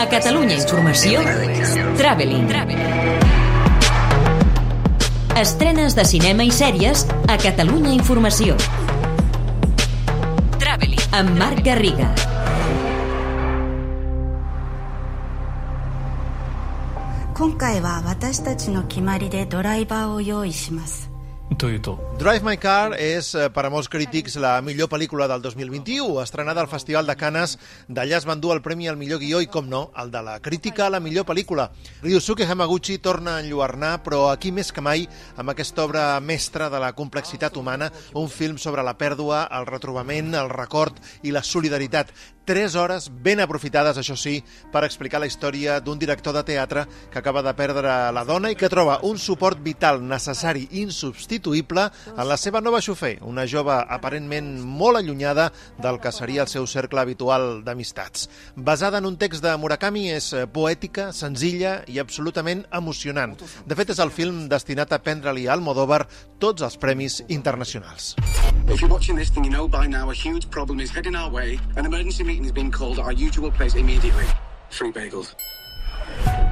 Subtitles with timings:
[0.00, 1.20] A Catalunya Informació,
[1.96, 2.48] Traveling.
[5.36, 8.56] Estrenes de cinema i sèries a Catalunya Informació.
[10.58, 11.04] Traveling.
[11.12, 12.12] Amb Marc Garriga.
[17.36, 21.09] 今回は私たちの決まりでドライバーを用意します
[21.57, 21.97] Tu i tu.
[22.17, 26.61] Drive My Car és, eh, per a molts crítics, la millor pel·lícula del 2021, estrenada
[26.61, 27.57] al Festival de Canes.
[27.89, 30.39] D'allà es van dur el premi al millor guió i, com no, el de la
[30.39, 31.71] crítica a la millor pel·lícula.
[32.03, 36.79] Ryusuke Hamaguchi torna a enlluernar, però aquí més que mai, amb aquesta obra mestra de
[36.79, 42.13] la complexitat humana, un film sobre la pèrdua, el retrobament, el record i la solidaritat.
[42.45, 47.19] Tres hores ben aprofitades, això sí, per explicar la història d'un director de teatre que
[47.19, 52.27] acaba de perdre la dona i que troba un suport vital, necessari, insubstituïble insubstituïble en
[52.27, 57.01] la seva nova xofer, una jove aparentment molt allunyada del que seria el seu cercle
[57.01, 58.29] habitual d'amistats.
[58.55, 63.35] Basada en un text de Murakami, és poètica, senzilla i absolutament emocionant.
[63.65, 66.05] De fet, és el film destinat a prendre-li a Almodóvar
[66.39, 68.15] tots els premis internacionals.
[68.67, 71.31] If you're watching this, then you know by now a huge problem is heading our
[71.31, 71.59] way.
[71.75, 74.25] An emergency meeting is being called at our usual place immediately.
[74.69, 75.35] Free bagels.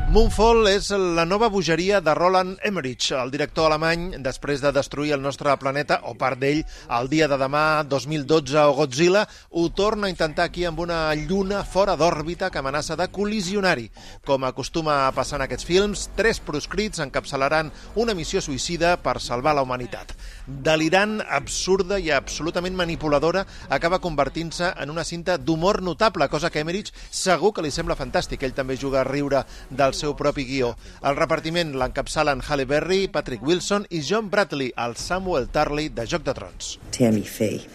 [0.09, 5.21] Moonfall és la nova bogeria de Roland Emmerich, el director alemany, després de destruir el
[5.21, 6.63] nostre planeta, o part d'ell,
[6.97, 9.21] el dia de demà, 2012 o Godzilla,
[9.53, 13.85] ho torna a intentar aquí amb una lluna fora d'òrbita que amenaça de col·lisionar-hi.
[14.25, 19.53] Com acostuma a passar en aquests films, tres proscrits encapçalaran una missió suïcida per salvar
[19.53, 20.15] la humanitat.
[20.47, 26.89] Delirant, absurda i absolutament manipuladora, acaba convertint-se en una cinta d'humor notable, cosa que Emmerich
[27.11, 28.41] segur que li sembla fantàstic.
[28.41, 30.73] Ell també juga a riure del seu propi guió.
[31.03, 36.23] El repartiment l'encapçalen Halle Berry, Patrick Wilson i John Bradley, el Samuel Tarly de Joc
[36.27, 36.77] de Trons.
[36.95, 37.67] Tammy Faye.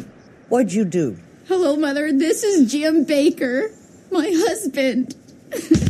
[0.48, 1.16] What'd you do?
[1.48, 2.10] Hello, Mother.
[2.12, 3.70] This is Jim Baker,
[4.10, 5.14] my husband.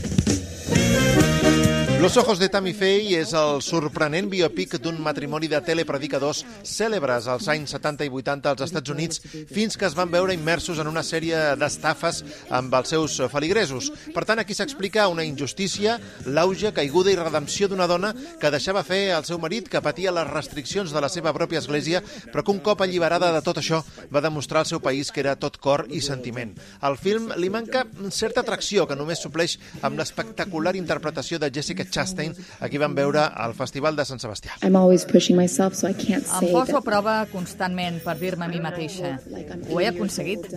[2.05, 7.47] Los ojos de Tammy Faye és el sorprenent biopic d'un matrimoni de telepredicadors cèlebres als
[7.49, 11.01] anys 70 i 80 als Estats Units fins que es van veure immersos en una
[11.01, 12.21] sèrie d'estafes
[12.53, 13.89] amb els seus feligresos.
[14.13, 15.95] Per tant, aquí s'explica una injustícia,
[16.27, 20.29] l'auge, caiguda i redempció d'una dona que deixava fer el seu marit, que patia les
[20.29, 23.81] restriccions de la seva pròpia església, però que un cop alliberada de tot això
[24.13, 26.53] va demostrar al seu país que era tot cor i sentiment.
[26.85, 32.35] Al film li manca certa atracció que només supleix amb l'espectacular interpretació de Jessica Chastain,
[32.61, 34.59] a qui vam veure al Festival de Sant Sebastià.
[34.63, 38.47] I'm always pushing myself, so I can't Em say poso a prova constantment per dir-me
[38.47, 39.17] a mi mateixa.
[39.71, 40.49] Ho he aconseguit.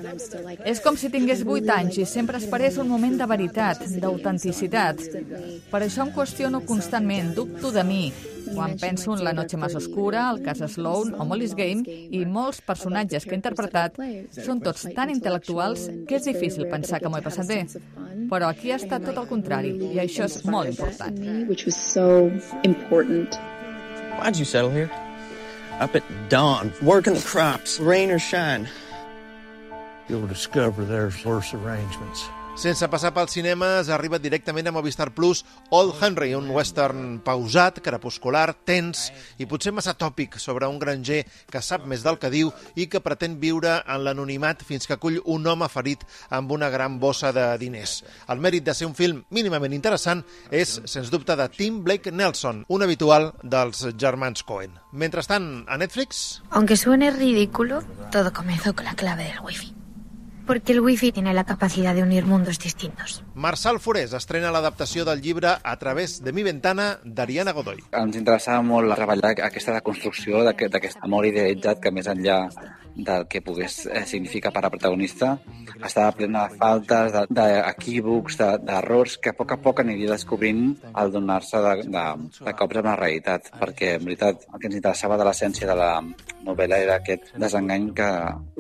[0.66, 5.06] És com si tingués 8 anys i sempre esperés un moment de veritat, d'autenticitat.
[5.72, 8.04] Per això em qüestiono constantment, dubto de mi,
[8.53, 12.62] quan penso en La noche más oscura, el cas Sloan o Molly's Game i molts
[12.62, 13.97] personatges que he interpretat
[14.38, 17.62] són tots tan intel·lectuals que és difícil pensar que m'ho he passat bé.
[18.31, 20.69] Però aquí ha estat tot el contrari i això és molt
[22.63, 23.38] important.
[24.18, 24.90] Why'd you settle here?
[25.80, 28.68] Up at dawn, working the crops, rain or shine.
[30.09, 32.25] You'll discover there's worse arrangements.
[32.57, 38.47] Sense passar pels cinemes, arriba directament a Movistar Plus Old Henry, un western pausat, crepuscular,
[38.66, 41.19] tens i potser massa tòpic sobre un granger
[41.53, 45.22] que sap més del que diu i que pretén viure en l'anonimat fins que acull
[45.29, 46.01] un home ferit
[46.34, 48.00] amb una gran bossa de diners.
[48.25, 52.66] El mèrit de ser un film mínimament interessant és, sens dubte, de Tim Blake Nelson,
[52.74, 54.74] un habitual dels germans Coen.
[54.97, 56.41] Mentrestant, a Netflix...
[56.50, 59.77] Aunque suene ridículo, todo comenzó con la clave del wifi.
[60.47, 63.22] Porque el wifi tiene la capacidad de unir mundos distintos.
[63.35, 67.84] Marçal Forés estrena l'adaptació del llibre A través de mi ventana d'Ariana Godoy.
[67.91, 72.40] Ens interessava molt treballar aquesta deconstrucció d'aquest amor idealitzat que més enllà
[72.97, 75.36] del que pogués eh, significar per a protagonista
[75.86, 80.72] estava plena de faltes, de- d'equívocs, de, d'errors que a poc a poc aniria descobrint
[80.97, 82.06] al donar-se de, de,
[82.47, 85.75] de cops amb la realitat perquè en veritat el que ens interessava de l'essència de
[85.78, 85.91] la
[86.46, 88.08] novel·la era aquest desengany que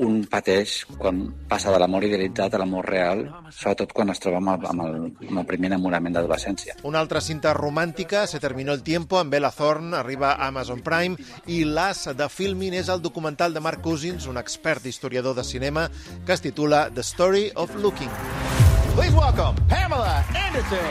[0.05, 4.53] un pateix quan passa de l'amor idealitzat a l'amor real, sobretot quan es troba amb
[4.55, 4.95] el, amb el,
[5.29, 6.77] amb el primer enamorament d'adolescència.
[6.83, 11.15] Una altra cinta romàntica, Se terminó el tiempo, amb Bella Thorne, arriba a Amazon Prime,
[11.47, 15.89] i l'as de Filmin és el documental de Mark Cousins, un expert historiador de cinema,
[16.25, 18.11] que es titula The Story of Looking.
[18.95, 20.87] Please welcome Pamela Anderson.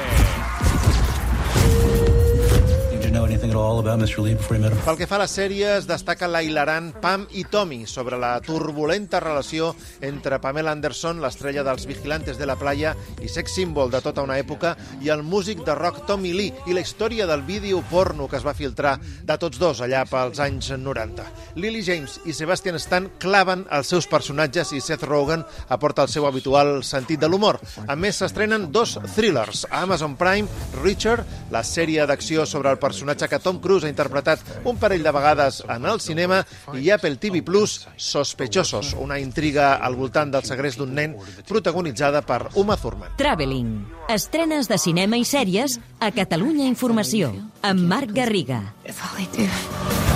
[4.87, 9.21] Pel que fa a les sèries, destaca la hilarant Pam i Tommy sobre la turbulenta
[9.21, 14.25] relació entre Pamela Anderson, l'estrella dels Vigilantes de la Playa i sex símbol de tota
[14.25, 14.75] una època,
[15.05, 18.47] i el músic de rock Tommy Lee i la història del vídeo porno que es
[18.47, 21.27] va filtrar de tots dos allà pels anys 90.
[21.61, 26.27] Lily James i Sebastian Stan claven els seus personatges i Seth Rogen aporta el seu
[26.27, 27.61] habitual sentit de l'humor.
[27.87, 29.67] A més, s'estrenen dos thrillers.
[29.71, 30.49] A Amazon Prime,
[30.83, 35.13] Richard, la sèrie d'acció sobre el personatge que Tom Cruise ha interpretat un parell de
[35.15, 36.43] vegades en el cinema,
[36.75, 41.17] i Apple TV Plus, Sospechosos, una intriga al voltant del segrest d'un nen
[41.49, 43.17] protagonitzada per Uma Thurman.
[43.21, 43.79] Traveling.
[44.13, 47.33] Estrenes de cinema i sèries a Catalunya Informació,
[47.63, 48.63] amb Marc Garriga.
[48.85, 50.16] It's all I do.